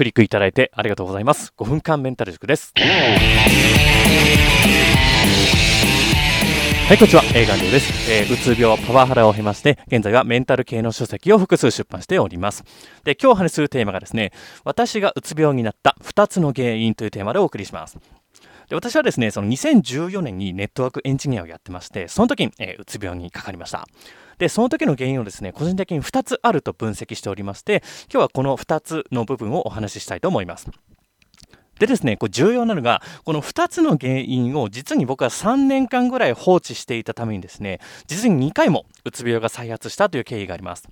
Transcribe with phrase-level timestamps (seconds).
[0.00, 1.52] クリックいただいてありがとうございます。
[1.58, 2.72] 5分間メンタル塾です。
[2.74, 2.82] は
[6.94, 7.22] い、こんにちは。
[7.34, 8.10] 映画です。
[8.10, 12.64] えー、うつ病、パワハラを経まして、現在はメンタル系の書籍を複数出版しております。
[13.04, 14.32] で、今日お話するテーマがですね、
[14.64, 17.98] 私がうつ病になった2つの原因というテーマでお送りします。
[18.70, 23.84] で私はですね、その2014年にネットワークエンジニアをやってまして、その時に、えー、うつ病にかかりました。
[24.40, 30.68] で、その時の原因をですね、個人的に2つあると分析しておりまして、今日はこの2つの部分をお話ししたいと思います。
[31.78, 40.88] でですね、これ重要なのが、この2つの原因を実に僕は3年間ぐらい放置していたためにですね、実に2回もうつ病が再発したという経緯があります。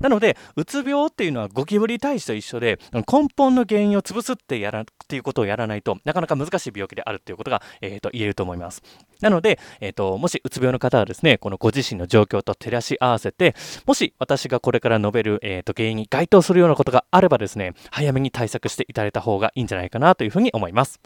[0.00, 8.82] なので、うつ病っていうのはゴキブリ退治と一緒で、根本の原因を潰すってやらっていうことをやらないとなかなか難しい病気であるっていうことが、えー、と言えると思います。
[9.20, 13.54] なので、えーと、もしうつ病の方はですね、このご自身の状況と照らし合わせて、
[13.86, 21.00] もし私がこれから述べる、えー、と原因に該当するようなことがあればですね、早めに対策していただいた方がいいんじゃないかなというふうに思います。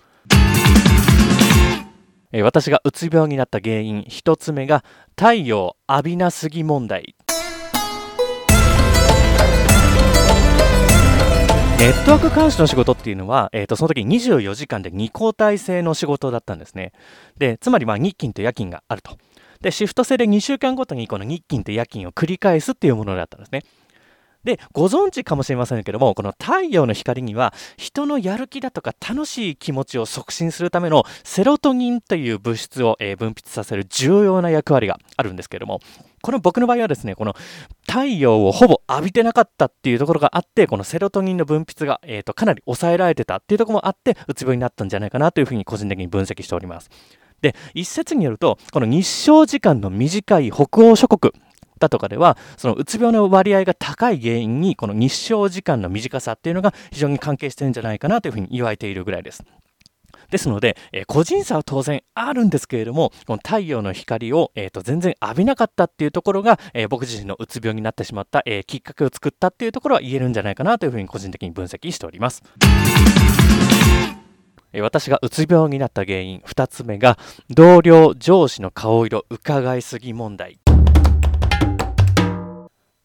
[2.43, 7.15] 私がうつ病になった原因1つ目が太陽浴びなすぎ問題
[11.77, 16.93] ネットワーク監視の仕事っていうのは、えー、とその時24時間で2交代制の仕事だったんですね。
[17.37, 19.19] で、つまりまあ日勤と夜勤があると。
[19.61, 23.65] で、シフト制で2週間ごとにこの日勤と夜勤を繰り返すっていうものだったんですね。
[24.45, 35.81] で、ご存知かもしれませんけども、この太陽の光には、人のやる気だとか楽しい気持ちを促進するためのセロトニンという物質を、分泌させる重要な役割があるんですけども、
[36.21, 37.35] この僕の場合はですね、この
[37.95, 46.91] 太陽をほぼ浴びてなかったっていうところがあって、このセロトニンの分泌が、えーと、かなり抑えられてたっていうところもあって、うつ病になったんじゃないかなというふうに個人的に分析しております。
[47.41, 51.33] で、一説によると、この日照時間の短い北欧諸国、
[51.79, 59.45] だとかでは、そのうつ病の割合が高い原因に、この日照時間の短さっていうのが非常に関係してるんじゃないかなというふうに言われているぐらいです。
[60.31, 72.43] ですので、えー、個人差は当然あるんですけれども、この太陽の光を、えーと、全然浴びなかったっていうところが、えー、僕自身のうつ病になってしまった、え、きっかけを作ったっていうところは言えるんじゃないかなというふうに個人的に分析しております。
[74.81, 77.17] 私がうつ病になった原因2つ目が
[77.49, 80.59] 同僚上司の顔色伺いすぎ問題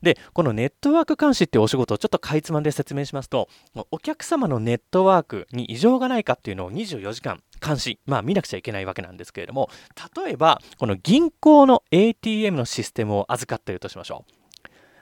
[0.01, 3.49] で、このネットワーク監視っていうお仕事をちょっとかいつまんで説明しますと、
[3.91, 9.69] お客様のネットワークに異常がないかっていうのを24時間監視、まあ見なくちゃいけないわけなんですけれども、
[10.15, 14.33] 例えば、この銀行の ATM のシステムを預かっているとしましょう。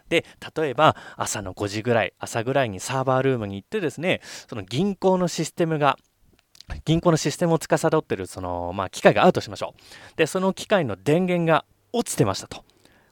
[0.10, 0.26] で、
[0.56, 5.98] 例えば朝の5時ぐらい、朝ぐらいにサーバールームに行ってですね、その銀行のシステムが
[6.86, 10.18] 銀行のシステムを司っているその、まあ、機械があるとしましょう。
[10.18, 12.64] で、その機械の電源が落ちてましたと。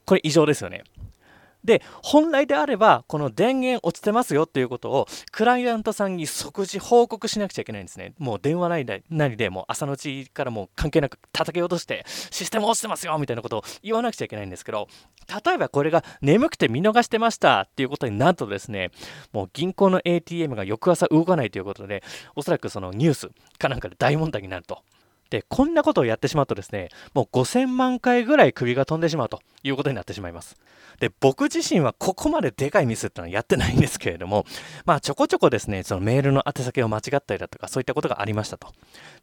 [0.05, 0.83] これ異常ですよね。
[1.65, 8.13] で、本来であれば、この電源落ちてますよっていうことを、クライアントさんに即時報告しなくちゃいけないんですね。
[8.17, 14.87] もう電話なりで、なりでもう朝のうちからもう関係なく叩き落として、システム落ちてますよみたいなことを言わなくちゃいけないんですけど、
[15.45, 18.91] 例えばこれが眠くて見逃してましたっていうことになるとですね、
[19.33, 22.03] もう銀行の ATM が翌朝動かないということで、
[22.35, 24.83] おそらくそのニュースかなんかで大問題になると。
[25.29, 30.55] で、こんなことをやってしまうとですね、もう5000万回ぐらい首が飛んでしまうということになってしまいます。
[30.99, 34.45] で、僕自身はここまででかいミスってのはやってないんですけれども、
[34.85, 38.73] まあちょこちょこですね、そのメールの宛先を間違ったりだとか、そういったことがありましたと。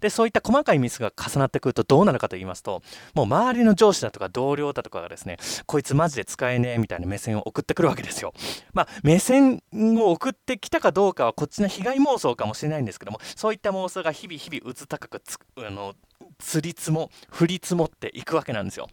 [0.00, 2.82] で、そういった細かいミスが重なってくるとどうなるかと言いますと、
[3.14, 8.32] もう周りの上司だとか同僚だとかがですね、こいつマジで使えねえみたいな目線を送ってくるわけですよ。
[8.72, 15.94] まあ目線を送ってきたかどうかはこっちの被害妄想かもしれないんですけども、そういった妄想が日々日々うつ高くつあの
[16.42, 18.88] つり積も降り積もっていくわけなんですよ。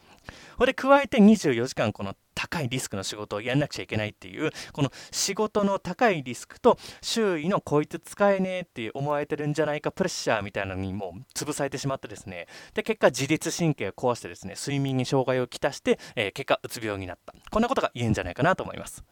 [0.58, 19.04] これ加えて24時間この高いリスクの仕事をやんなくちゃいけないっていうこの仕事の高いリスクと周囲のこいつ使えねえって思われてるんじゃないかプレッシャーみたいなのにもう潰されてしまってですねで結果自律神経を壊してですね睡眠に障害をきたして、えー、結果うつ病になったこんなことが言えるんじゃないかなと思います。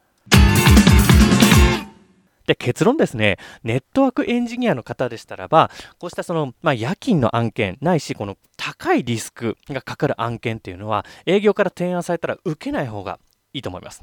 [2.47, 5.69] で、結論ですね、ネットワークエンジニアの方でしたらば、
[5.99, 13.19] こうしたその、まあ、夜勤の案件、ないし、この高いリスクがかかる案件っていうのは、営業から提案されたら受けない方が
[13.53, 14.01] いいと思います。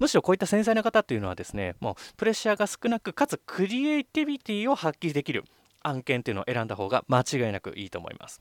[0.00, 5.44] むしろこういった繊細な方っていうのはですね、もうプレッシャーが少なく、かつクリエイティビティを発揮できる
[5.82, 8.40] 案件っていうのを選んだ方が間違いなくいいと思います。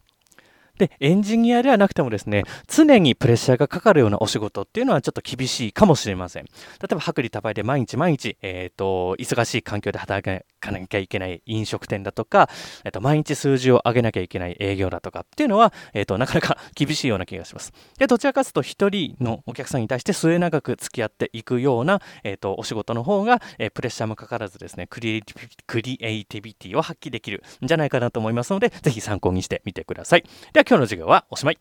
[0.80, 6.46] で、エンジニアではなくてもですね、常にプレッシャーがかかるようなお仕事っていうのはちょっと厳しいかもしれません。
[6.46, 6.50] 例
[6.92, 10.24] えば、薄利多売で毎日毎日、えっ、ー、と、忙しい環境で働
[10.60, 12.50] かなきゃいけない飲食店だとか、
[12.84, 17.74] えっと、毎日数字を上げなきゃいけない営業だとかっていうのは、えっと、なかなか厳しいような気がします。
[17.98, 30.24] で、どちらかというと、1人のお客さんに対して末永く付き合っていくような、えっと、お仕事の方が、えー、プレッシャーもかからずですね、クリエイティビティを発揮できるんじゃないかなと思いますので、ぜひ参考にしてみてください。
[30.54, 31.58] では、今日の授業はおしまい。